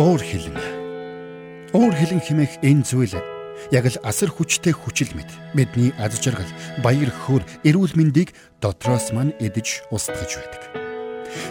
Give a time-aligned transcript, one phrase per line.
[0.00, 0.56] Уур хилэн.
[1.76, 3.20] Уур хилэн химэх энэ зүйл
[3.68, 5.28] яг л асар хүчтэй хүчил мэд.
[5.52, 6.48] Бидний аз жаргал,
[6.80, 8.32] баяр хөөр, эрүүл мэндийг
[8.64, 10.62] дотроос мань эдэж устгаж байдаг.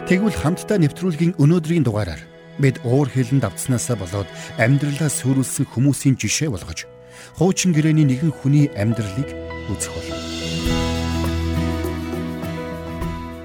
[0.10, 2.26] Тэгвэл хамтдаа нэвтрүүлгийн өнөөдрийн дугаараар
[2.58, 4.26] бид уур хилэнд давтснаасаа болоод
[4.58, 6.90] амьдралаа сүрүүлсэн хүмүүсийн жишээ болгож
[7.38, 9.30] хуучин гэрээний нэгэн хүний амьдралыг
[9.70, 10.18] үзэх болно.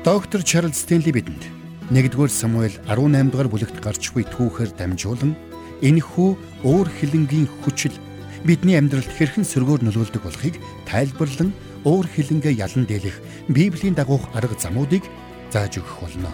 [0.00, 5.36] Доктор Чарлз Стенли бидэнд 1-р Самуэль 18 дугаар бүлэгт гарч буй түүхээр дамжуулан
[5.84, 6.30] энэхүү
[6.64, 7.92] уур хилэнгийн хүчил
[8.40, 10.56] бидний амьдралд хэрхэн сөргөөр нөлөөлдөг болохыг
[10.88, 11.52] тайлбарлан
[11.84, 13.20] уур хилэнгээ ялан дийлэх
[13.52, 15.04] Библийн дагуух арга замуудыг
[15.52, 16.32] зааж өгөх болно.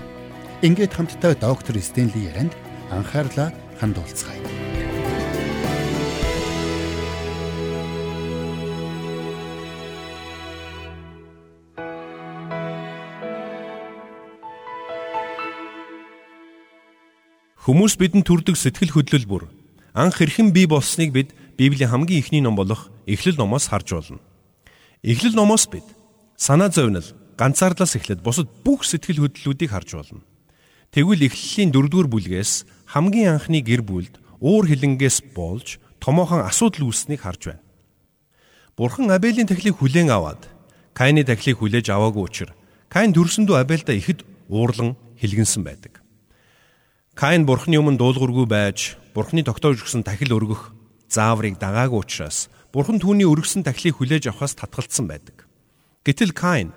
[0.62, 2.54] Ингээд хамтдаа доктор Стенли ярианд
[2.94, 3.50] анхаарлаа
[3.82, 4.69] хандуулцгаая.
[17.60, 19.42] Хүмүүс бидэнд төрдөг сэтгэл хөдлөл бүр
[19.92, 24.20] анх хэрхэн бий болсныг бид Библийн хамгийн ихний ном болох Эхлэл номоос харж болно.
[25.04, 25.84] Эхлэл номоос бид
[26.40, 27.04] санаа зовнил,
[27.36, 30.24] ганцаардлаас эхлээд бусад бүх сэтгэл хөдлөлүүдийг харж болно.
[30.88, 32.64] Тэгвэл Эхлэлийн 4-р бүлгээс
[32.96, 37.64] хамгийн анхны гэр бүлд уур хилэнгээс болж томоохон асуудал үүснийг харж байна.
[38.72, 40.48] Бурхан Абелийн тахлыг хүлээн аваад
[40.96, 42.56] Каины тахлыг хүлээж аваагүй учраас
[42.88, 45.99] Каин төрсөндөө Абельда ихэд уурлан хилгэнсэн байдаг.
[47.20, 50.72] Каин бурхны өмнө дуулуургүй байж бурхны тогтоож өгсөн тахил өргөх
[51.12, 55.44] зааврыг дагаагүй учраас бурхан түүний өргөсөн тахилыг хүлээж авахаас татгалцсан байдаг.
[56.00, 56.72] Гэтэл Каин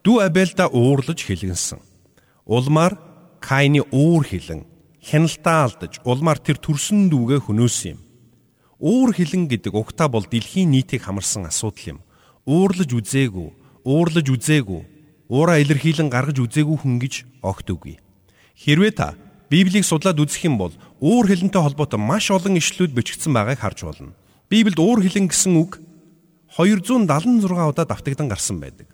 [0.00, 1.84] дүү Абельда уурлаж хилгэнсэн.
[2.48, 2.96] Улмаар
[3.44, 4.64] Каины уур хилэн
[5.04, 8.00] хяналтаа алдаж улмаар тэр төрсөн дүүгээ хөнөөсөн юм.
[8.80, 11.98] Уур хилэн гэдэг угтаа бол дэлхийн нийтийг хамарсан асуудал юм.
[12.48, 13.48] Уурлаж үзээгүй,
[13.84, 14.80] уурлаж үзээгүй,
[15.28, 18.00] уураа илэрхийлэн гаргаж үзээгүй хүн гэж огт үгүй.
[18.56, 19.20] Хэрвээ та
[19.52, 24.16] Библийг судлаад үзэх юм бол уур хилэнтэй холбоотой маш олон ишлүүд бичигдсэн байгааг харж болно.
[24.48, 25.76] Библиэд уур хилэн гэсэн үг
[26.56, 28.88] 276 удаа давтагдан гарсан байдаг.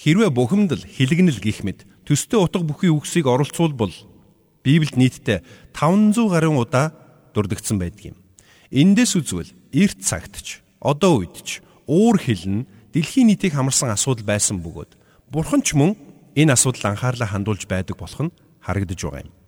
[0.00, 3.92] Хэрвээ бухимдал, хилэгнэл гих мэд төстэй утга бүхий үгсийг оролцуулбал
[4.64, 5.44] Библиэд нийтдээ
[5.76, 6.96] 500 гаруй удаа
[7.36, 8.16] дурдгдсан байдаг юм.
[8.72, 12.64] Эндээс үзвэл эрт цагтч, одоо үедч уур хилэн
[12.96, 14.96] дэлхийн нийтийг хамарсан асуудал байсан бөгөөд
[15.28, 15.92] Бурхан ч мөн
[16.32, 18.32] энэ асуудал анхаарлаа хандуулж байдаг болох нь
[18.64, 19.39] харагдаж байгаа юм.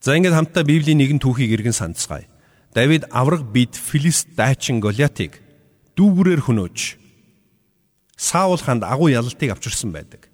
[0.00, 2.30] За ингээд хамтдаа Библийн нэгэн түүхийг эргэн санацгаая.
[2.74, 5.42] Давид авраг бит Филист дайчин Голиатыг
[5.98, 6.78] дүүгүрээр хөнөөж
[8.18, 10.30] Саул хаанд агуу ялалтыг авчирсан байдаг.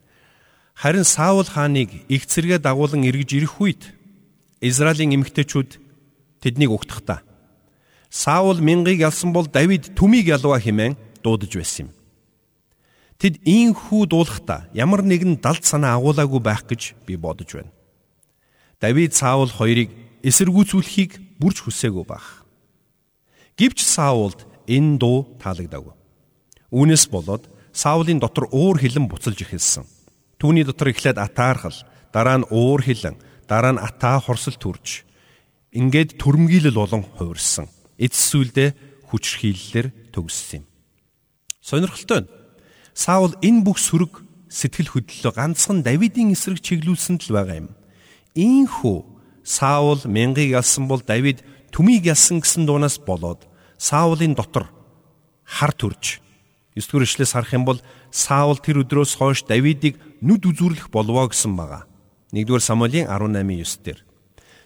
[0.76, 3.92] Харин Саул хааныг их зэрэгэ дагуулan эргэж ирэх үед
[4.60, 5.80] Израилийн эмэгтэйчүүд
[6.44, 7.24] тэднийг угтахдаа
[8.10, 11.90] Саул мянгыг ялсан бол Давид түмийг ялваа хэмээн дуудаж байсан юм.
[13.16, 17.72] Тэд ийм хүү дуулахдаа ямар нэгэн далд санаа агуулаагүй байх гэж би бодож байна.
[18.84, 19.88] Давид Саул хоёрыг
[20.20, 22.44] эсэргүүцүүлэхийг бүрч хүсээгүй баг.
[23.56, 25.96] Гэвч Саулд энэ дуу таалагдаагүй.
[26.68, 29.88] Үүнээс болоод Саулын дотор уур хилэн буцалж эхэлсэн.
[30.36, 31.80] Түүний дотор эхлээд атаархал,
[32.12, 33.16] дараа нь уур хилэн,
[33.48, 35.08] дараа нь атаа хорсол төрж
[35.72, 37.72] ингээд төрмгийлэл болон хувирсан.
[37.96, 38.68] Эцэс сүлдээ
[39.08, 40.64] хүчрхийллээр төгссөн юм.
[41.64, 42.32] Сонирхолтой нь
[42.92, 44.20] Саул энэ бүх сөрөг
[44.52, 47.68] сэтгэл хөдлөлөө ганцхан Давидын эсрэг чиглүүлсэнд л байгаа юм
[48.34, 49.14] Ийхүү
[49.44, 53.46] Саул мянгыг ялсан бол Давид түмийг ялсан гэсэн дуунаас болоод
[53.78, 54.66] Саулын дотор
[55.46, 56.18] хар төрж
[56.74, 57.78] 9 дугаар ишлээс харах юм бол
[58.10, 61.86] Саул тэр өдрөөс хойш Давидыг нүд үзүрлэх болвоо гэсэн байгаа.
[62.34, 64.02] 1-р Самуэлийн 18:9 дээр.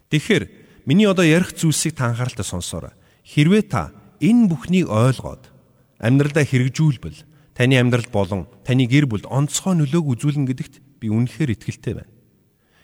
[0.09, 0.45] Тэгэхээр
[0.89, 2.97] миний одоо ярих зүйлсийг та анхааралтай сонсоорой.
[3.29, 3.93] Хэрвээ та
[4.25, 5.53] энэ бүхнийг ойлгоод
[6.00, 10.75] амьдралдаа хэрэгжүүлбэл таны амьдрал болон таны гэр бүл онцгой нөлөөг үзүүлнэ гэдэгт
[11.05, 12.18] би үнэхээр итгэлтэй байна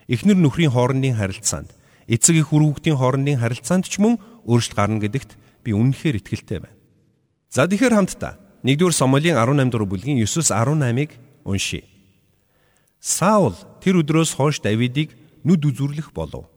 [0.08, 1.70] эхнэр нөхрийн хоорондын харилцаанд,
[2.08, 5.30] эцэг эх үр хүүхдийн хоорондын харилцаанд ч мөн өөрчлөлт гарна гэдэгт
[5.64, 6.76] би үнэнхээр итгэлтэй байна.
[7.48, 8.34] За тэгэхээр хамтдаа
[8.64, 11.10] 1-р Самуэлийн 18 дугаар бүлгийн 9-с 18-ыг
[11.44, 11.84] уншийе.
[13.00, 15.12] Саул тэр өдрөөс хойш Давидыг
[15.44, 16.48] нүд үзүрлэх болов.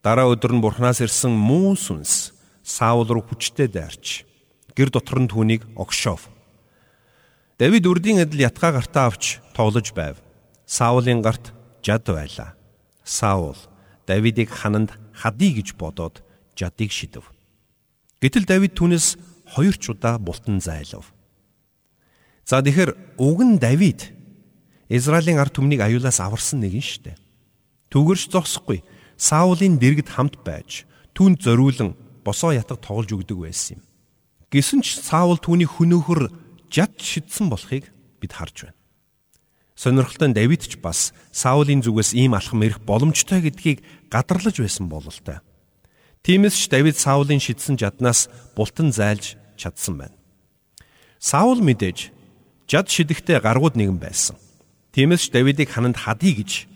[0.00, 2.32] Дараа өдөр нь Бурханаас ирсэн муу сүнс
[2.64, 4.24] Саул руу хүчтэй дайрч
[4.72, 6.32] гэр дотор нь түүнийг огшоов.
[7.60, 10.16] Давид үрдийн адил ятгаа гартаа авч тоглож байв.
[10.64, 11.52] Саулын гарт
[11.84, 12.56] жад байлаа.
[13.10, 13.58] Саул
[14.06, 16.22] Давидыг хананд хадъя гэж бодоод
[16.54, 17.26] жадыг шидэв.
[18.22, 19.18] Гэтэл Давид түүнээс
[19.50, 21.10] хоёр ч удаа бултан зайлав.
[22.46, 24.14] За тэгэхээр уг нь Давид
[24.86, 27.18] Израилийн ард түмнийг аюулаас аварсан нэг нь штэ.
[27.90, 28.86] Түгэрч зогсохгүй
[29.18, 33.82] Саулын дэргэд хамт байж түнд зориулан босоо ятаг тоглож өгдөг байсан юм.
[34.54, 36.30] Гэсэн ч Саул түүний хөнөөхөр
[36.70, 38.79] жад шидсэн болохыг бид харж байна.
[39.80, 43.80] Сонирхолтой нь Давид ч бас Саулийн зүгээс ийм алхам ирэх боломжтой гэдгийг
[44.12, 45.40] гадарлаж байсан бололтой.
[46.20, 50.16] Тиймээс ч Давид Саулын шидсэн жаднаас бултан зайлж чадсан байна.
[51.16, 52.12] Саул мэдээж
[52.68, 54.36] жад шидэхтэй гаргууд нэгэн байсан.
[54.92, 56.68] Тиймээс ч Давидыг хананд хадъя гэж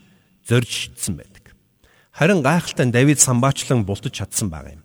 [0.49, 1.53] зорж шидсэн байдаг.
[2.09, 4.83] Харин гайхалтай Давид самбаачлан бултаж чадсан баг юм.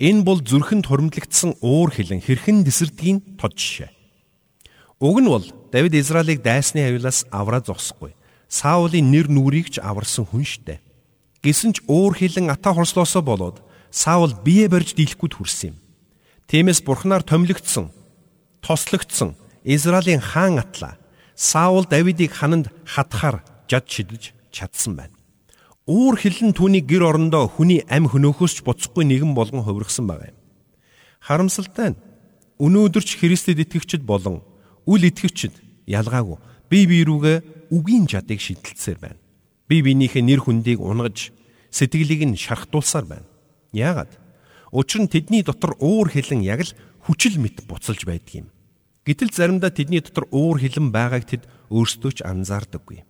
[0.00, 3.99] Энэ бол зүрхэнд хуримтлагдсан уур хилэн хэрхэн тесэрдгийн тод жишээ.
[5.00, 8.12] Уг нь бол Давид Израилийг дайсны аюулаас авраа зогсохгүй.
[8.52, 10.84] Саулын нэр нүрийг ч аварсан хүн штэ.
[11.40, 15.76] Гэсэн ч уур хилэн ата хорслоосоо болоод Саул бие барьж дийлэхгүй төрсөн юм.
[16.52, 17.88] Тиймээс бурхнаар томилогдсон,
[18.60, 21.00] тослогдсон Израилийн хаан атлаа
[21.32, 23.40] Саул Давидыг хананд хатахаар
[23.72, 25.16] жад шидэж чадсан байна.
[25.88, 30.38] Уур хилэн түүний гэр орондоо хүний ам хөнөөхөөс ч буцахгүй нэгэн болгон хувиргсан байгаа юм.
[31.24, 32.00] Харамсалтай нь
[32.60, 34.44] өнөөдөрч Христэд итгэгчд болон
[34.90, 35.54] үл итгэгчд
[35.86, 37.38] ялгаагүй бие бие рүүгээ
[37.74, 39.18] үгийн жадыг шидэлцээр байна.
[39.66, 41.34] Бие биенийхээ нэр хүндийг унгаж
[41.74, 43.26] сэтгэлийг нь шархтуулсаар байна.
[43.74, 44.14] Яагаад?
[44.70, 48.46] Учир нь тэдний дотор уур хилэн яг л хүчил мэт буцалж байдаг юм.
[49.02, 51.42] Гэтэл заримдаа тэдний дотор уур хилэн байгааг тэд
[51.74, 53.02] өөрсдөө ч анзаардаггүй.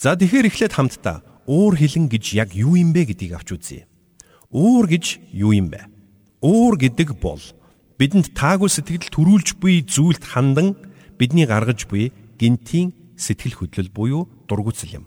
[0.00, 3.84] За тэгэхээр эхлээд хамтдаа уур хилэн гэж яг юу юм бэ гэдгийг авч үзье.
[4.48, 5.84] Уур гэж юу юм бэ?
[6.40, 7.42] Уур гэдэг бол
[8.00, 10.76] бидэнд таагүй сэтгэл төрүүлж буй зүйлд хандан
[11.18, 15.04] бидний гаргаж буй гинтийн сэтгэл хөдлөл буюу дургуцэл юм.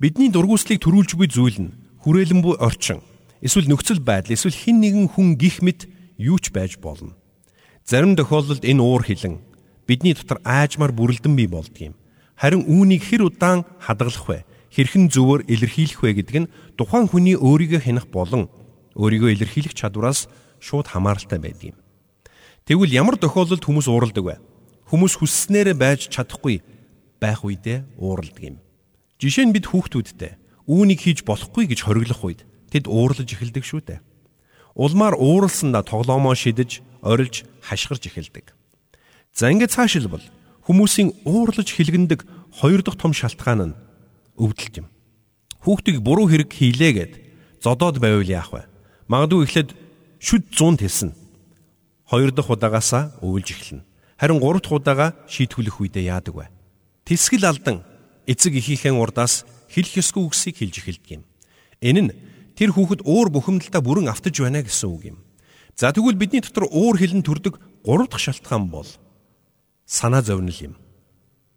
[0.00, 3.04] Бидний дургуцлыг төрүүлж буй зүйл нь хүрээлэн буй орчин,
[3.44, 5.86] эсвэл нөхцөл байдал, эсвэл хэн нэгэн хүн гих мэт
[6.16, 7.14] юу ч байж болно.
[7.84, 9.44] Зарим тохиолдолд энэ уур хилэн
[9.86, 11.94] бидний дотор аажмаар бүрэлдэн бий болдгийм.
[12.34, 14.44] Харин үүнийг хэр удаан хадгалах вэ?
[14.72, 18.48] Хэрхэн зөвөр илэрхийлэх вэ гэдэг нь тухайн хүний өөрийгөө хянах болон
[18.96, 20.26] өөрийгөө илэрхийлэх чадвараас
[20.58, 21.78] шууд хамааралтай байдаг юм.
[22.64, 24.36] Тэгвэл ямар тохиолдолд хүмүүс уурладаг вэ?
[24.94, 26.62] Хүмүүс хүсснээрээ байж чадахгүй
[27.18, 28.62] байх үедээ уурладаг юм.
[29.18, 30.38] Жишээ нь бид хүүхдүүдтэй
[30.70, 33.98] үүнийг хийж болохгүй гэж хориглох үед тэд уурлаж эхэлдэг шүү дээ.
[34.78, 38.54] Улмаар ууралсандаа тоглоомоо шидэж, орилж, хашгирж эхэлдэг.
[39.34, 40.22] За ингээд цаашилбал
[40.62, 42.22] хүмүүсийн уурлаж хилгэндэг
[42.54, 43.78] хоёр дахь том шалтгаан нь
[44.38, 44.86] өвдөлт юм.
[45.66, 47.12] Хүүхдийг буруу хэрэг хийлээгээд
[47.58, 48.62] зодоод байвал яах вэ?
[49.10, 49.74] Магадгүй эхлээд
[50.22, 51.10] шүд 100 хэлсэн.
[52.06, 53.82] Хоёр дахь удаагаасаа өвлж эхэлнэ.
[54.18, 56.46] Харин гурав дахь удаага шийтгүүлэх үедээ яадаг вэ?
[57.04, 57.82] Тэсгэл алдан
[58.30, 61.22] эцэг эхийнхээ урдаас хэлэх ёсгүй үгсийг хэлж эхэлдэг юм.
[61.82, 62.14] Энэ нь
[62.54, 65.18] тэр хүүхэд уур бухимдалтай бүрэн автаж байна гэсэн үг юм.
[65.74, 68.86] За тэгвэл бидний дотор уур хилэн төрдөг гурав дахь шалтгаан бол
[69.84, 70.74] санаа зовнил юм.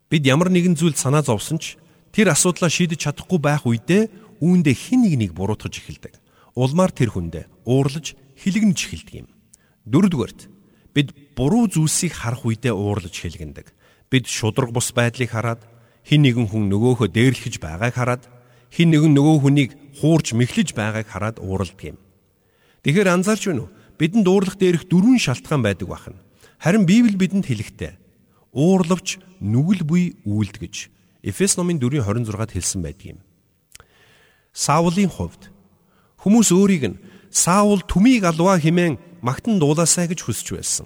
[0.09, 1.77] Бид ямар нэгэн зүйл санаа зовсон ч
[2.09, 4.09] тэр асуудлаа шийдэж чадахгүй байх үедээ
[4.41, 6.17] үүндээ хэн нэгнийг буруутгаж эхэлдэг.
[6.57, 9.27] Улмаар тэр хүндээ уурлаж хилэгнэж эхэлдэг юм.
[9.85, 10.56] Дөрөвдүгээрт
[10.97, 13.69] Бид буруу зүйлсийг харах үедээ уурлаж хэлгэндэг.
[14.09, 15.61] Бид шудраг бус байдлыг хараад
[16.01, 18.23] хин нэгэн хүн нөгөөхөө дээрлэхэж байгааг хараад
[18.73, 19.71] хин нэгэн нөгөө хүнийг
[20.01, 22.01] хуурж мэхлэж байгааг хараад уурладаг юм.
[22.81, 23.73] Тэгэхээр анзаарч байна уу?
[24.01, 26.17] Бидэнд уурлах дээрх дөрвөн шалтгаан байдаг бахна.
[26.57, 27.93] Харин Библи бидэнд хэлэхдээ
[28.57, 30.89] уурлавч нүгэл буй үйлд гэж
[31.21, 33.19] Эфес номын 4:26-д хэлсэн байдаг юм.
[34.49, 35.53] Саулын хувьд
[36.25, 40.85] хүмүүс өөрийг нь Саул түмийг алваа хэмээн магтан дуулаасай гэж хүсэж байсан.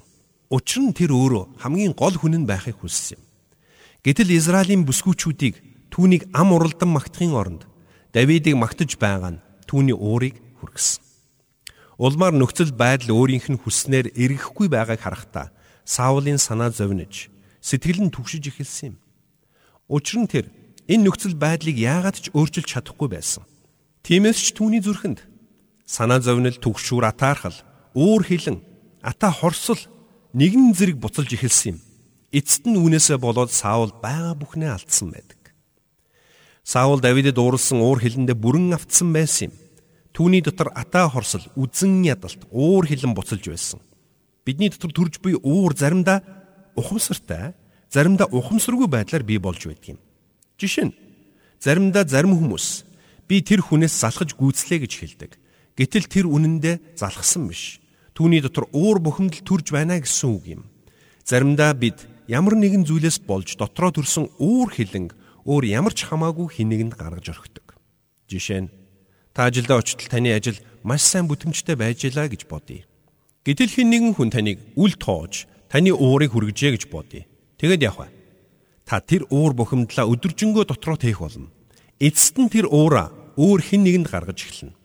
[0.52, 3.22] Учир нь тэр өөрөө хамгийн гол хүн нь байхыг хүссэн юм.
[4.04, 7.62] Гэтэл Израилийн бүсгүүчүүдийг түүнийг ам уралдан магтахын оронд
[8.12, 11.00] Давидыг магтаж байгаа нь түүний уурыг хүргэсэн.
[11.96, 15.48] Улмаар нөхцөл байдал өөрийнх нь хүснээр эргэхгүй байгааг харахтаа
[15.88, 18.96] Саулын санаа зовниж сэтгэл нь түгшиж эхэлсэн юм.
[19.88, 20.46] Учир нь тэр
[20.90, 23.46] энэ нөхцөл байдлыг яагаад ч өөрчилж чадахгүй байсан.
[24.02, 25.22] Тиймээс ч түүний зүрхэнд
[25.86, 27.56] санаа зовнил түгшүүр атаархал
[27.94, 28.58] өөр хилэн
[29.02, 29.78] ата хорсол
[30.32, 31.78] нэгэн зэрэг буцалж эхэлсэн юм.
[32.32, 35.52] Эцэст нь үүнээсээ болоод Саул байгаа бүхнээ алдсан байдаг.
[36.64, 39.54] Саул Давидэд уурсан уур хилэндээ бүрэн автсан байсан юм.
[40.16, 43.80] Түүний дотор ата хорсол, үзэн ядалт, уур хилэн буцалж байсан.
[44.44, 46.24] Бидний дотор төрж буй уур заримдаа
[46.76, 47.52] ухамсартай,
[47.92, 50.00] заримдаа ухамсаргүй байдлаар бий болж байдаг юм.
[50.56, 50.96] Жишээ нь
[51.60, 52.88] заримдаа зарим хүмүүс
[53.28, 55.32] би тэр хүнээс залхаж гүйцлээ гэж хэлдэг.
[55.76, 57.81] Гэтэл тэр үнэндээ залхсан биш
[58.22, 60.62] түүний дотор уур бухимдал төрж байна гэсэн үг юм.
[61.26, 65.10] Заримдаа бид ямар нэгэн зүйлээс болж дотроо төрсэн уур хилэнг
[65.42, 67.74] өөр ямар ч хамаагүй хинэгэнд гаргаж орхидог.
[68.30, 68.70] Жишээ нь
[69.34, 70.54] та ажилдаа очтол таны ажил
[70.86, 72.86] маш сайн бүтэмжтэй байжээ гэж бодъё.
[73.42, 77.26] Гэтэл хин нэгэн хүн таныг үл тоож таны уурыг хүргэжээ гэж бодъё.
[77.58, 78.14] Тэгэд явах?
[78.86, 81.50] Та тэр уур бухимдлаа өдөржингөө дотроо тээх болно.
[81.98, 84.78] Эцэст нь тэр уура өөр хин нэгэнд гаргаж эхэлнэ.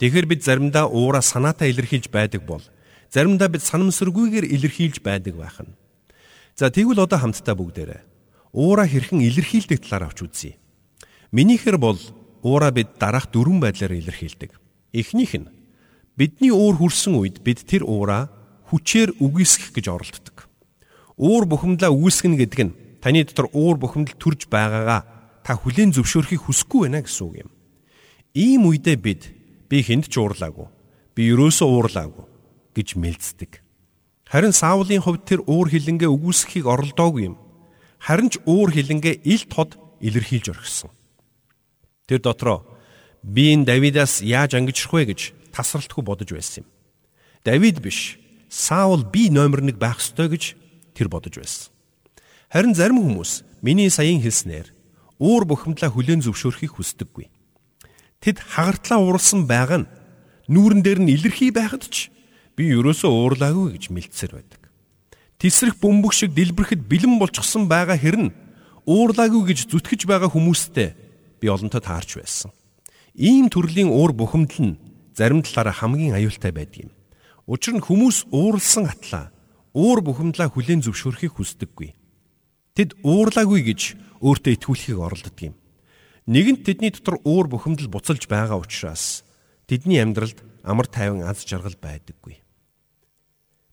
[0.00, 2.64] Тэгэхээр бид заримдаа уураа санаатаа илэрхийлж байдаг бол
[3.12, 5.72] заримдаа бид санамсаргүйгээр илэрхийлж байдаг байх нь.
[6.56, 8.02] За тэгвэл одоо хамтдаа бүгдээрээ
[8.52, 10.56] уураа хэрхэн илэрхийлдэг талаар авч үзье.
[11.32, 12.00] Минийхэр бол
[12.42, 14.52] уураа бид дараах дөрвөн байдлаар илэрхийлдэг.
[14.92, 15.48] Эхнийх нь
[16.18, 18.26] Бидний уур хүрсэн үед бид тэр уураа
[18.74, 20.50] хүчээр үгүйсгэх гэж оролддог.
[21.14, 25.06] Уур бухимдлаа үүсгэнэ гэдэг нь таны дотор уур бухимдал төрж байгаагаа
[25.46, 27.50] та хүлээн зөвшөөрөхийг хүсэхгүй байна гэсэн үг юм.
[28.34, 29.30] Ийм үедээ бид
[29.70, 30.66] би хүнд ч уурлаагүй.
[31.14, 32.27] Би ерөөсөө уурлаагүй
[32.78, 33.66] гэж мэлцдэг.
[34.30, 37.36] Харин Саулын хувьд тэр уур хилэнгээ үгүйсгэхийг оролдоогүй юм.
[37.98, 40.94] Харин ч уур хилэнгээ ил тод илэрхийлж орхисон.
[42.06, 42.62] Тэр дотроо
[43.26, 45.20] би энэ Давидаас яаж ангижрах вэ гэж
[45.50, 46.68] тасралтгүй бодож байсан юм.
[47.42, 50.54] Давид биш, Саул би номер 1 байх ёстой гэж
[50.94, 51.72] тэр бодож байсан.
[52.52, 54.72] Харин зарим хүмүүс миний саяын хэлснээр
[55.18, 57.26] уур бухимдлаа хүлээн зөвшөөрөхийг хүсдэггүй.
[58.20, 59.90] Тэд хагартлаа уурсан байгаа нь
[60.48, 62.08] нүүрэн дээр нь илэрхий байхад ч
[62.58, 64.62] би ерөөсөө уурлаагүй гэж мэлцсээр байдаг.
[65.38, 68.34] Тесрэх бөмбөг шиг дэлбэрэхэд бэлэн болчихсон байгаа хэрн
[68.82, 70.98] уурлаагүй гэж зүтгэж байгаа хүмүүстэй
[71.38, 72.50] би олонтоо таарч байсан.
[73.14, 74.78] Ийм төрлийн уур бухимдал нь
[75.14, 76.92] зарим талаараа хамгийн аюултай байдаг юм.
[77.46, 79.30] Учир нь хүмүүс ууралсан атлаа
[79.70, 81.94] уур бухимдлаа хүлээн зөвшөөрөхийг хүсдэггүй.
[82.74, 85.54] Тэд уурлаагүй гэж өөртөө итгүүлэхийг оролддог юм.
[86.26, 89.22] Нэгэнт тэдний дотор уур бухимдал буцалж байгаа учраас
[89.70, 92.42] тэдний амьдралд амар тайван аз жаргал байдаггүй.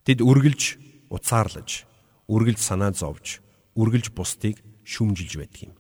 [0.06, 0.78] Тэд үргэлж
[1.10, 1.90] уцаарлаж,
[2.30, 3.42] үргэлж санаа зовж,
[3.74, 5.74] үргэлж бусдыг шүмжилж байдаг юм.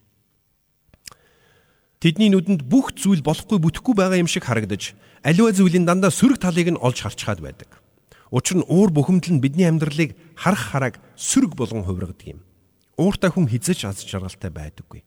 [2.01, 6.73] Тэдний нүдэнд бүх зүйл болохгүй бүтэхгүй байгаа юм шиг харагдаж, аливаа зүйлийн дандаа сөрөг талыг
[6.73, 7.69] нь олж харчхаад байдаг.
[8.33, 12.41] Учир нь уур бухимдал нь бидний амьдралыг харах харааг сөрөг болгон хувиргадаг юм.
[12.97, 15.05] Ууртай хүн хизэж аз жаргалтай байдаггүй.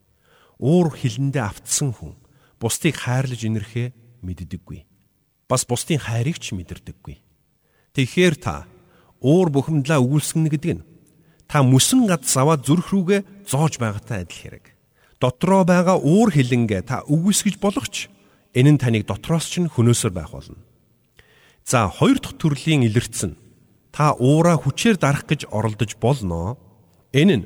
[0.62, 2.14] Уур хилэндээ автсан хүн
[2.62, 4.86] бусдыг хайрлаж инэрхээ мэддэггүй.
[5.50, 7.16] Бас бусдын хайрыг ч мэдэрдэггүй.
[7.94, 8.66] Тэгэхээр та
[9.20, 10.86] уур бухимдлаа өгүүлснэ гэдэг нь
[11.48, 14.64] та мөсөн гад заваа зүрх рүүгээ зоож байгаатай адил хэрэг.
[15.18, 18.06] Дотроо байгаа уур хилэнгээ та үгүйсгэж болох ч
[18.54, 20.60] энэ нь таныг дотроос ч хөнөөсөр байх болно.
[21.64, 23.34] За хоёр дахь төрлийн илэрцэн
[23.90, 26.60] та уураа хүчээр дарах гэж оролдож болно.
[27.10, 27.44] Энэ нь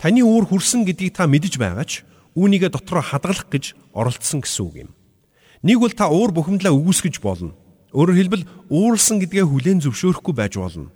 [0.00, 2.02] таны уур хүрсэн гэдгийг та мэдэж байгаа ч
[2.34, 4.90] үүнийгээ дотроо хадгалах гэж оролцсон гэсэн үг юм.
[5.62, 7.54] Нэг бол та уур бухимдлаа үгүйсгэж болно.
[7.92, 10.90] Өөрөөр хэлбэл ууралсан гэдгээ хүлээн зөвшөөрөхгүй байж болно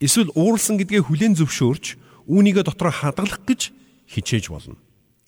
[0.00, 1.96] Эсвэл ууралсан гэдгээ хүлээн зөвшөөрч
[2.28, 3.72] үүнийгээ дотроо хадгалах гэж
[4.10, 4.76] хичээж болно.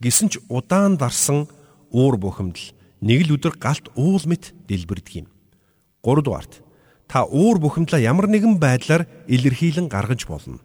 [0.01, 1.49] Гэсэн ч удаан дарсан
[1.91, 5.29] уур бухимдал нэг л өдөр галт уул мэт дэлбэрдэг юм.
[6.05, 6.63] 3 дугаарт
[7.09, 10.61] та уур бухимдлаа ямар нэгэн байдлаар илэрхийлэн гаргаж болно.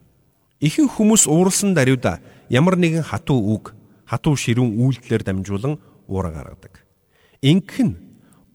[0.60, 2.19] Ихэнх хүмүүс ууралсан даруйда
[2.51, 6.83] ямар нэгэн хатуу үг, хатуу ширүүн үйлдэлээр дамжуулан уураа гаргадаг.
[7.39, 7.95] Ингэх нь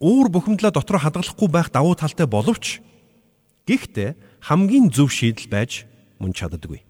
[0.00, 2.80] уур бухимдлаа дотроо хадгалахгүй байх давуу талтай боловч
[3.66, 5.86] гэхдээ хамгийн зөв шийдэл байж
[6.18, 6.82] мөн чаддаггүй.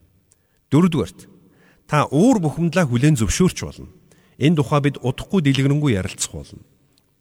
[0.71, 1.29] Дөрөвдүгээрт
[1.89, 3.89] та уур бухимдлаа хүлээн зөвшөөрч болно.
[4.39, 6.63] Энэ тухай бид удахгүй дэлгэрэнгүй ярилцах болно.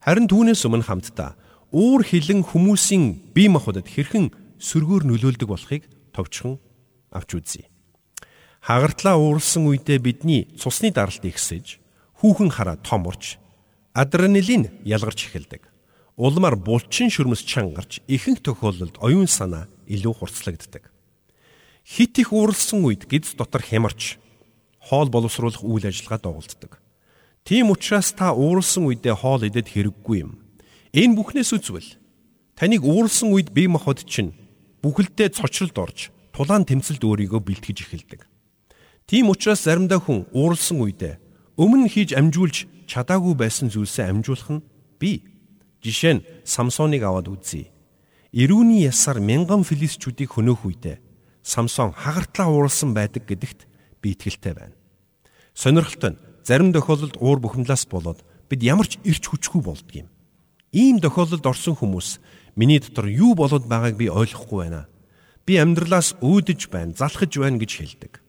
[0.03, 1.39] Харин түүнээс өмнө хамтдаа
[1.71, 5.83] уур хилэн хүмүүсийн бие махбодод хэрхэн сөргөөр нөлөөлдөг болохыг
[6.15, 6.59] товчхон
[7.11, 7.65] авч үзье.
[8.61, 11.79] Хагартлаа уурсан үедээ бидний цусны даралт ихсэж,
[12.19, 13.39] хүүхэн хараа том урч,
[13.93, 15.63] адреналин ялгарч эхэлдэг.
[16.17, 20.91] Улмаар булчин шүрмэс чангарч ихэнх тохиолдолд оюун санаа илүү хурцлагддаг.
[21.87, 24.19] Хит их ууралсан үед гиз дотор хямарч
[24.83, 26.79] хоол боловсруулах үйл ажиллагаа доголддог.
[27.47, 30.43] Тийм учраас та ууралсан үедээ хоол идэх хэрэггүй юм.
[30.91, 31.95] Энэ бүхнээс үзвэл
[32.59, 34.35] таныг ууралсан үед бие махбод чинь
[34.83, 38.27] бүхэлдээ цочролд орж тулаан тэмцэлд өөрийгөө бэлтгэж эхэлдэг.
[39.07, 41.15] Тийм учраас заримдаа хүн ууралсан үедээ
[41.55, 44.65] өмнө хийж амжуулж чадаагүй байсан зүйлсээ амжуулах нь
[44.99, 45.23] би.
[45.83, 47.71] Жишээ нь Самсоныг аваад үзье.
[48.37, 51.01] Ирүүний ясаар мянган филистчүүдийг хөнөөх үедээ
[51.41, 53.65] Самсон хагартлаа ууралсан байдаг гэдэгт
[53.97, 54.77] би итгэлтэй байна.
[55.57, 60.13] Сонирхолтой нь зарим тохиолдолд уур бухимлаас болоод бид ямар ч ирч хүчгүй болдг юм.
[60.69, 62.21] Ийм тохиолдолд орсон хүмүүс
[62.53, 64.85] миний дотор юу болоод байгааг би ойлгохгүй байна.
[65.41, 68.21] Би амьдралаас өөдөж байна, залхаж байна гэж хэлдэг.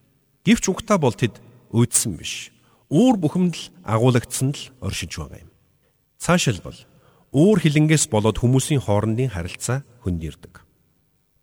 [0.49, 1.37] Гэвч угтаа бол тэд
[1.69, 2.49] өөдсөн биш.
[2.89, 5.53] Уур бухимдал агуулгдсан л оршиж байгаа юм.
[6.17, 6.81] Цаашилбал
[7.33, 10.65] өөр хилэнгээс болоод хүмүүсийн хоорондын харилцаа хөндөрдөг.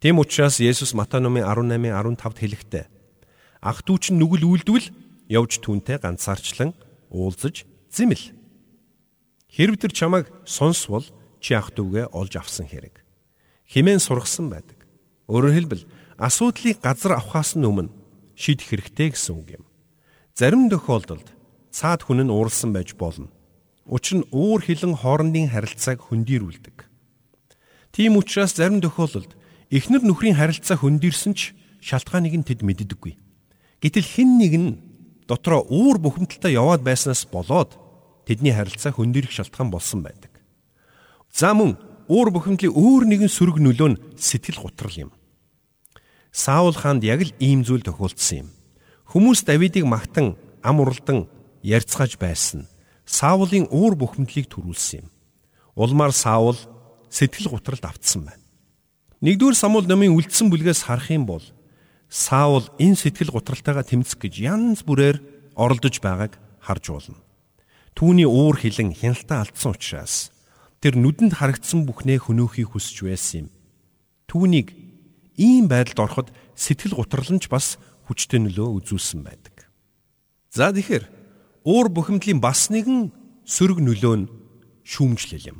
[0.01, 2.85] Тэм учраас Есүс Матай номын 18:15-д хэлэхдээ
[3.61, 4.87] ах дүүч нь нүгэл үйлдвэл
[5.29, 6.73] явж түүнтэй ганцаарчлан
[7.09, 8.33] уулзаж зэмэл.
[9.49, 11.05] Хэрв тэр чамайг сонсвол
[11.41, 13.01] чи ах дүүгээ олж авсан хэрэг.
[13.65, 14.85] Химэн сургасан байдаг.
[15.29, 15.83] Өөрөөр хэлбэл
[16.21, 17.89] асуудлыг газар авахаас өмнө
[18.37, 19.65] шийдэх хэрэгтэй гэсэн үг юм.
[20.35, 21.25] Зарим тохиолдолд
[21.71, 23.31] цаад хүн нь ууралсан байж болно.
[23.85, 26.89] Учир нь уур хилэн хоорондын харилцааг хөндийрүүлдэг.
[27.93, 29.37] Тийм учраас зарим тохиолдолд
[29.69, 31.53] эхнэр нөхрийн харилцаа хөндийрсэн ч
[31.85, 33.13] шалтгааныг нь тэд мэддэггүй.
[33.85, 34.69] Гэтэл хэн нэг нь
[35.29, 37.77] дотроо уур бухимдалтай яваад байснаас болоод
[38.25, 40.33] тэдний харилцаа хөндийрэх шалтгаан болсон байдаг.
[41.29, 41.77] За мөн
[42.09, 45.11] уур бухимдлын өөр нэгэн сөрөг нөлөө нь сэтгэл гутрал юм.
[46.33, 48.49] Саул хаанд яг л ийм зүйл тохиолдсон юм.
[49.13, 51.29] Хүмүүс Давидыг магтан ам уралдан
[51.61, 52.65] ярьцгааж байсан.
[53.05, 55.07] Саулын уур бухимдлыг төрүүлсэн юм.
[55.77, 56.57] Улмаар Саул
[57.09, 58.43] сэтгэл гутралд автсан байна.
[59.21, 61.45] Нэгдүгээр Самуэль номын үлдсэн бүлгээс харах юм бол
[62.09, 65.21] Саул энэ сэтгэл гутралтайгаа тэмцэх гэж янз бүрээр
[65.55, 67.19] оролдож байгааг харж болно.
[67.95, 70.29] Түүний уур хилэн хяналтаа алдсан учраас
[70.83, 73.49] тэр нүдэнд харагдсан бүхнээ хөнөөхийг хүсэж байсан юм.
[74.27, 74.75] Түүнийг
[75.39, 76.27] ийм байдалд ороход
[76.59, 79.71] сэтгэл гутралнч бас хүчтэй нөлөө үзүүлсэн байдаг.
[80.51, 81.14] За тэгэхээр
[81.65, 83.09] уур бухимдлын бас нэгэн
[83.43, 84.29] сөрөг нөлөө нь
[84.85, 85.59] шүүмжлэл юм.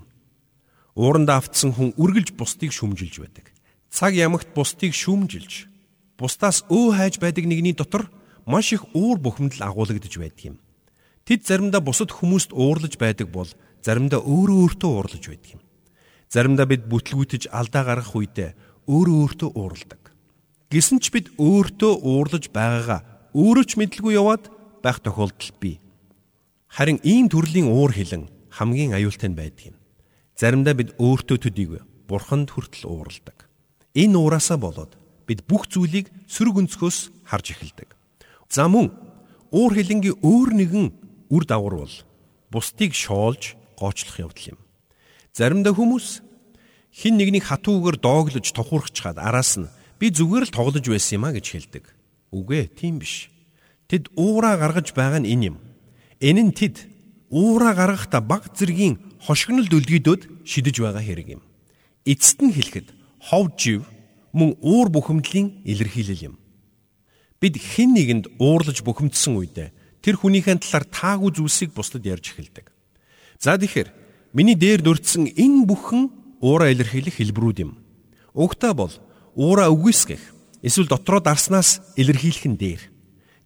[0.94, 3.52] Ууранд автсан хүн үргэлж бусдыг шүүмжилж байдаг.
[3.90, 5.68] Цаг ямагт бусдыг шүүмжилж,
[6.16, 8.08] бусдаас өө хайж байдаг нэгний дотор
[8.46, 10.58] маш их уур бухимдал агуулгадж байдаг юм.
[11.26, 13.50] Тэд заримдаа бусад хүмүүст уурлаж байдаг бол
[13.82, 15.62] заримдаа өөрөө өөртөө уурлаж байдаг юм.
[16.30, 18.54] Заримдаа бид бүтлгүүтэж алдаа гаргах үедээ
[18.86, 20.14] өөрөө өөртөө уурладаг.
[20.70, 23.02] Гэсэн ч бид өөртөө уурлаж байгаагаа
[23.34, 24.54] өөрөө ч мэдлгүй яваад
[24.86, 25.82] байх тохиолдол бий.
[26.76, 29.80] Харин ийм төрлийн уур хилэн хамгийн аюултай нь байдаг юм.
[30.36, 33.48] Заримдаа бид өөртөө төдийгүй бурханд хүртэл уурладаг.
[33.96, 37.96] Энэ уураасаа болоод бид бүх зүйлийг сөрөг өнцгөөс харж эхэлдэг.
[38.52, 38.92] За мөн
[39.56, 40.86] уур хилэнгийн өөр нэгэн
[41.32, 41.96] үр дагавар бол
[42.52, 44.60] бусдыг шоолж гоочлох явдал юм.
[45.32, 46.20] Заримдаа хүмүүс
[46.92, 51.46] хин нэгнийг хатуугаар дооглож тохуурхчаад араас нь би зүгээр л тоглож байсан юм а гэж
[51.56, 51.88] хэлдэг.
[52.36, 53.32] Үгүй ээ, тийм биш.
[53.88, 55.58] Тэд уураа гаргаж байгаа нь энэ юм.
[56.20, 56.88] Энэ нь тэд
[57.30, 61.42] уураа гаргахдаа баг зэргийн хошигнол дүлгийдүүд шидэж байгаа хэрэг юм.
[62.06, 63.84] Эцэст нь хэлэхэд хов жив
[64.32, 66.36] мөн уур бухимдлын илэрхийлэл юм.
[67.42, 69.70] Бид хэн нэгэнд уурлаж бухимдсан үедээ
[70.00, 72.72] тэр хүнийхээ талаар таагүй зүйлсийг бусдад ярьж эхэлдэг.
[73.42, 73.90] За тэгэхээр
[74.38, 77.72] миний дээр дурдсан энэ бүхэн уураа илэрхийлэх хэлбэрүүд юм.
[78.38, 78.94] Угтаа бол
[79.36, 80.22] уураа үгүйсгэх
[80.62, 82.82] эсвэл дотроо дарснаас илэрхийлэх нь дээр.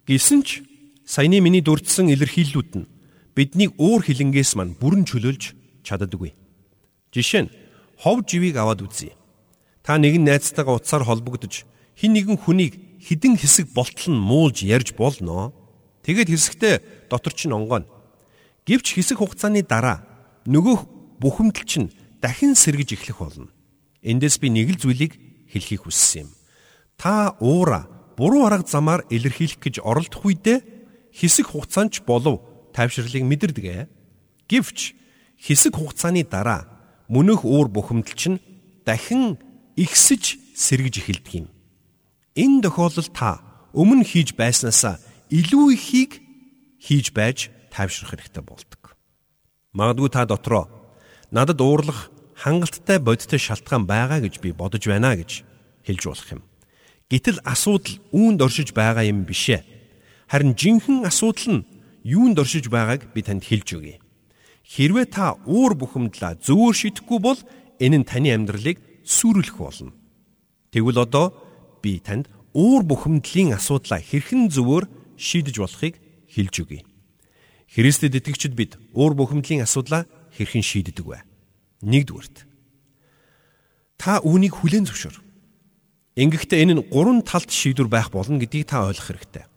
[0.06, 0.62] Гэсэн ч
[1.10, 2.86] саяны миний дурдсан илэрхийллүүд нь
[3.34, 6.38] биднийг уур хилэнгээс мань бүрэн чөлөөлж чаддаггүй.
[7.10, 7.52] Жишээ нь
[7.98, 9.18] хов живийг аваад үзье.
[9.82, 11.66] Та нэгэн найзтайгаа утсаар холбогдож
[11.98, 15.50] хин нэгэн хүнийг хідэн хэсэг болтол нь муулж ярьж болно.
[16.06, 16.74] Тэгэд хэсэгтээ
[17.10, 17.90] дотор чинь онгоно.
[18.62, 20.06] Гэвч хэсэг хугацааны дараа
[20.46, 21.90] нөгөө бухимдал чинь
[22.22, 23.50] дахин сэргэж эхлэх болно.
[24.06, 25.18] Эндээс би нэг л зүйлийг
[25.50, 26.30] хэлхийг хүссэн юм.
[26.94, 30.69] Та уура буруу арга замаар илэрхийлэх гэж оролдох үедээ
[31.14, 32.40] хэсэг хугацаанд болов
[32.74, 33.88] тайвширлыг мэдэрдэг.
[34.48, 34.78] Гэвч
[35.38, 36.66] хэсэг хугацааны дараа
[37.08, 38.38] мөнөх уур бухимдал чинь
[38.86, 39.38] дахин
[39.76, 41.48] ихсэж сэргэж эхэлдэг юм.
[42.34, 43.42] Энэ тохиолдолд та
[43.74, 44.98] өмнө хийж байснаасаа
[45.30, 46.22] илүү ихийг
[46.78, 48.94] хийж байж тайвшрах хэрэгтэй болдог.
[49.72, 50.66] Магадгүй та дотроо
[51.30, 55.44] надад уурлах хангалттай бодиттой шалтгаан байгаа гэж би бодож байна гэж
[55.86, 56.42] хэлж болох юм.
[57.10, 59.62] Гэтэл асуудал үүнд оршиж байгаа юм бишээ.
[60.30, 61.66] Харин жинхэнэ асуудал нь
[62.06, 63.98] юунд оршиж байгааг би танд хэлж өгье.
[64.62, 67.40] Хэрвээ та уур бухимдлаа зөвөр шидэхгүй бол
[67.82, 69.90] энэ нь таны амьдралыг сүрүүлэх болно.
[70.70, 71.34] Тэгвэл одоо
[71.82, 74.86] би танд уур бухимдлын асуудлаа хэрхэн зөвөр
[75.18, 75.98] шийдэж болохыг
[76.30, 76.86] хэлж өгье.
[77.66, 80.06] Христэд итгэгчид бид уур бухимдлын асуудлаа
[80.38, 81.26] хэрхэн шийддэг вэ?
[81.82, 82.46] Нэгдүгürt.
[83.98, 85.18] Та үүнийг хүлээн зөвшөөр.
[86.22, 89.50] Ингэхдээ энэ нь гурван талт шийдвэр байх болно гэдгийг та ойлгох хэрэгтэй.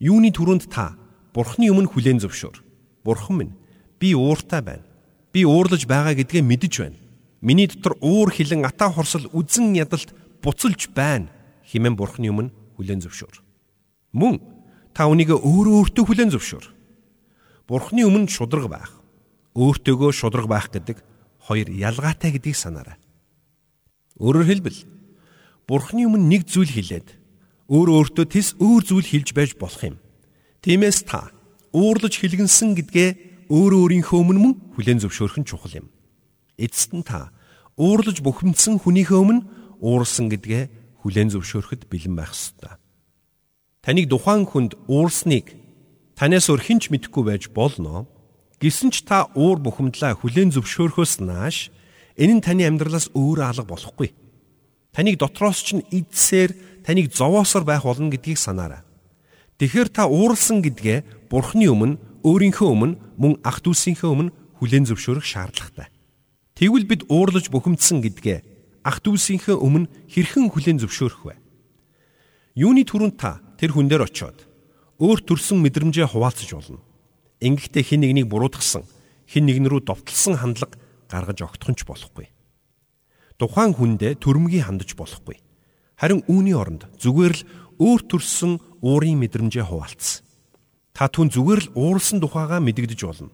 [0.00, 0.96] Юуны түрүүнд та
[1.32, 2.64] Бурхны өмнө хүлээн зөвшөөр.
[3.04, 3.54] Бурхан минь
[3.98, 4.84] Би ууртай байна.
[5.32, 7.00] Би уурлаж байгаа гэдгээ мэдэж байна.
[7.40, 11.28] Миний дотор уур хилэн атаа хорсол үзэн ядалт буцалж байна
[11.64, 13.36] хэмээн бурхны өмнө хүлээн зөвшөөр.
[14.12, 14.40] Мөн
[14.92, 16.66] та үнийг өөрөө өөртөө хүлээн зөвшөөр.
[17.68, 18.92] Бурхны өмнө шудраг байх,
[19.56, 21.00] өөртөөгөө шудраг байх гэдэг
[21.48, 22.96] хоёр ялгаатай гэдгийг санаарай.
[24.20, 24.80] Өөрөөр хэлбэл
[25.66, 27.16] Бурхны өмнө нэг зүйл хэлээд
[27.66, 29.96] өөр өөртөө тэс өөр зүйл хэлж байж болох юм.
[30.62, 31.30] Тиймээс та
[31.74, 33.08] уурлаж хилгэнсэн гэдгээ
[33.50, 35.86] өөрөө өөрийнхөө өмнө мөн хүлээн зөвшөөрөх нь чухал юм.
[36.58, 37.30] Эцэст нь та
[37.74, 39.46] уурлаж бухимдсан хүнийхээ өмнө
[39.82, 40.64] уурсан гэдгээ
[41.02, 42.74] хүлээн зөвшөөрөхөд бэлэн байх ёстой.
[43.84, 45.54] Таныг тухайн хүнд уурсныг
[46.18, 48.10] танаас өөр хинч мэдэхгүй байж болно.
[48.58, 51.70] Гэсэн ч та уур бухимдлаа хүлээн зөвшөөрөхөөс нааш
[52.16, 54.10] энэ нь таны амьдралаас өөр алга болохгүй.
[54.96, 58.86] Таныг дотроос ч эдсээр таныг зовоосоор байх болно гэдгийг санаарай.
[59.58, 64.30] Тэгэхэр та ууралсан гэдгээ Бурхны өмнө өөрийнхөө өмнө мөн ах дүүсийнхээ өмнө
[64.62, 65.90] хүлээн зөвшөөрөх шаардлагатай.
[66.54, 68.38] Тэгвэл бид уурлаж бухимдсан гэдгээ
[68.86, 71.34] ах дүүсийнхээ өмнө хэрхэн хүлээн зөвшөөрөх вэ?
[72.54, 74.46] Юуны түрүүнд та тэр хүн дээр очиод
[75.02, 76.80] өөр төрсэн мэдрэмжээ хуваалцаж болно.
[77.42, 78.86] Ингэхдээ хэн нэгнийг буруутгасан,
[79.28, 80.78] хэн нэгэн рүү довтлсон хандлага
[81.10, 82.32] гаргаж огтхон ч болохгүй.
[83.36, 85.36] тухайн хүндээ төрөмгий хандаж болохгүй.
[85.96, 87.46] Харин үүний оронд зүгээр л
[87.80, 90.24] өөр төрсөн уурын мэдрэмжээ хуваалцсан.
[90.92, 93.32] Та түн зүгээр л уурсан тухайгаа мэдэгдэж болно.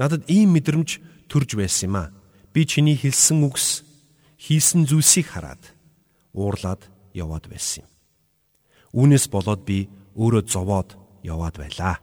[0.00, 2.12] Надад ийм мэдрэмж төрж байсан юм а.
[2.52, 3.84] Би чиний хэлсэн үгс
[4.40, 5.72] хийсэн зүйлсийг хараад
[6.32, 7.90] уурлаад яваад байсан юм.
[8.92, 11.96] Үүнээс болоод би өөрөө зовоод яваад байлаа.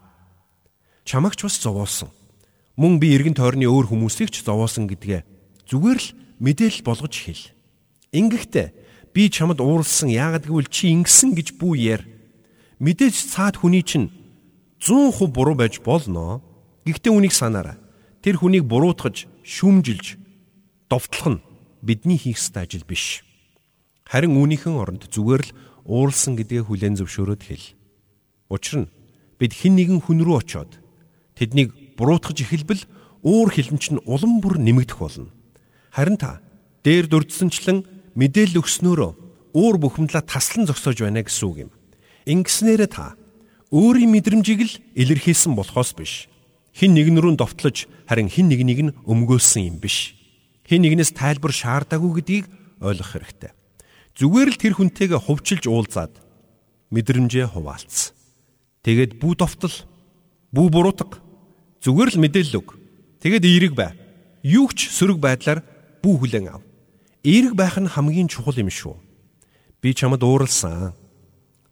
[1.05, 2.09] Чамагч бас зовоосон.
[2.77, 5.21] Мөн би эргэн тойрны өөр хүмүүсийг ч зовоосон гэдгээ
[5.69, 6.09] зүгээр л
[6.41, 7.45] мэдээлэл болгож хэл.
[8.13, 8.67] Ингэхдээ
[9.13, 12.03] би чамд ууралсан яагад гэвэл чи ингэсэн гэж бүү яар.
[12.79, 14.13] Мэдээж цаад хүний чинь
[14.79, 16.41] 100% буруу байж болно.
[16.85, 17.75] Гэхдээ үнийг санаарай.
[18.23, 20.15] Тэр хүнийг буруутгаж, шүмжилж,
[20.89, 21.43] довтлох нь
[21.81, 23.23] бидний хийх ёстой ажил биш.
[24.07, 27.65] Харин үүнийхэн оронд зүгээр л ууралсан гэдгээ хүлээн зөвшөөрөөд хэл.
[28.49, 28.91] Учир нь
[29.37, 30.81] бид хэн нэгэн хүн рүү очиод
[31.37, 32.83] тэднийг буруутгаж эхэлбэл
[33.23, 35.31] уур хилэнч нь улам бүр нэмэгдэх болно.
[35.93, 36.41] Харин та
[36.83, 39.11] дээр дурдсанчлан мэдээлэл өгснөөрөө
[39.53, 41.71] уур бухимдлаа таслан зогсоож байна гэсэн үг юм.
[42.29, 43.17] Ингэснээрээ та
[43.73, 46.13] өөрийн мэдрэмжийг л илэрхийлсэн болохоос биш.
[46.73, 50.13] Хин нэгэн рүү довтлож харин хин нэгнийг нь өмгөөлсөн юм биш.
[50.65, 52.45] Хин нэгнээс тайлбар шаардаагүй гэдгийг
[52.81, 53.51] ойлгох хэрэгтэй.
[54.17, 56.13] Зүгээр л тэр хүнтэйгээ хувьчилж уулзаад
[56.93, 58.13] мэдрэмжээ хуваалц.
[58.85, 59.75] Тэгээд бүү довтол,
[60.53, 61.17] бүү буруутга
[61.83, 62.69] зүгээр л мэдээлэл өг.
[63.23, 63.95] Тэгээд эерэг бай.
[64.43, 65.63] Юу ч сөрөг байдлаар
[66.03, 66.63] бүү хүлэн ав.
[67.23, 68.95] Эерэг байх нь хамгийн чухал юм шүү.
[69.83, 70.95] Би чамд ууралсан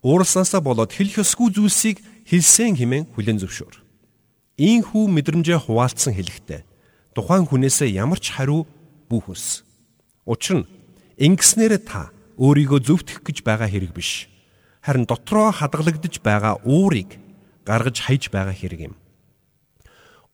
[0.04, 3.76] ууралсаасаа болоод хэлэх ёсгүй зүйлсийг хэлсэн хэмээн хүлэн зөвшөөр.
[4.60, 6.62] Ийхүү мэдрэмжээ хуваалцсан хэлэхдээ
[7.16, 8.68] тухайн хүнээсээ ямар ч хариу
[9.10, 9.64] бүхөс.
[10.28, 10.70] Учир нь
[11.18, 14.28] ингэснээр та өөрийгөө зөвтгөх гэж байгаа хэрэг биш.
[14.84, 17.18] Харин дотроо хадгалагдж байгаа уурыг
[17.66, 18.96] гаргаж хайж байгаа хэрэг юм.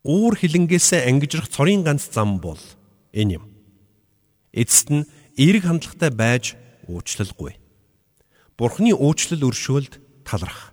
[0.03, 2.59] Уур хилэнгээсээ ангижрах цорын ганц зам бол
[3.15, 3.52] энэ юм.
[4.53, 6.53] Эцэст нь эерэг хандлагатай байж
[6.85, 7.57] уучлалгүй.
[8.53, 10.71] Бурхны уучлал өршөөлд талрах.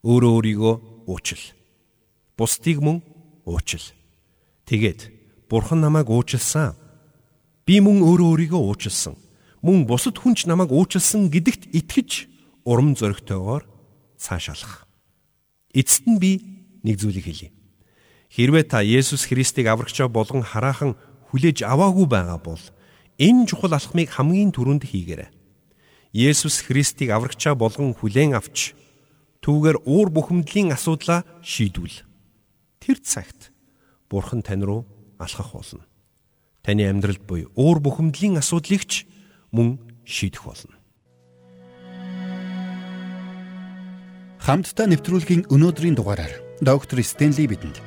[0.00, 1.44] Өөрөө өөрийгөө уучлал.
[2.36, 3.04] Бусдыг мөн
[3.44, 3.92] уучлал.
[4.64, 5.12] Тэгээд
[5.52, 6.72] Бурхан намайг уучлсан.
[7.68, 9.20] Би мөн өөрөө өөрийгөө уучлсан.
[9.60, 12.28] Мөн бусад хүнч намайг уучлсан гэдэгт итгэж
[12.64, 13.68] урам зоригтойгоор
[14.16, 14.88] цаашаалах.
[15.76, 16.40] Эцэст нь би
[16.80, 17.52] нэг зүйлийг хэлье.
[18.32, 20.96] Хэрвээ та Есүс Христийг аврагчаа болгон хараахан
[21.28, 22.60] хүлээж аваагүй байгаа бол
[23.18, 25.30] энэ чухал алхмыг хамгийн түрүүнд хийгээрэй.
[26.14, 28.74] Есүс Христийг аврагчаа болгон хүлээн авч
[29.42, 32.06] түүгээр уур бухимдлын асуудлаа шийдвэл
[32.78, 33.50] тэр цагт
[34.10, 34.86] Бурхан тань руу
[35.18, 35.82] алхах болно.
[36.62, 39.06] Таны амьдралд буй уур бухимдлын асуудлыг ч
[39.50, 40.78] мөн шийдэх болно.
[44.38, 47.80] Хамтдаа нэвтрүүлгийн өнөөдрийн дугаараар доктор Стенли бидэнд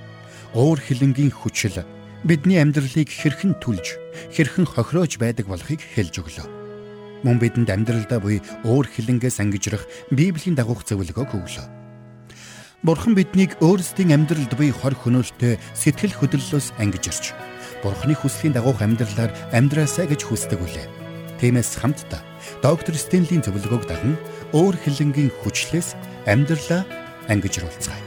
[0.57, 1.85] уур хилэнгийн хүчил
[2.23, 3.99] бидний амьдралыг хэрхэн түлж,
[4.33, 6.47] хэрхэн хохироож байдаг болохыг хэлж өглөө
[7.25, 11.67] мөн бидэнд амьдралдаа буй өөр хилэнгээс ангижрах Библийн дагуух зөвлөгөөг өглөө.
[12.85, 17.33] Бурхан биднийг өөрсдийн амьдралд буй хор хөнөөлтөй сэтгэл хөдлөлөөс ангижирч
[17.81, 20.87] Бурханы хүслийн дагуух амьдралаар амьдраасаа гэж хүсдэг үлээ.
[21.41, 22.21] Тиймээс хамтдаа
[22.61, 24.17] доктор Стенлийн зөвлөгөөг даган
[24.53, 26.85] өөр хилэнгийн хүчлээс амьдралаа
[27.29, 28.06] ангижруулцгаая.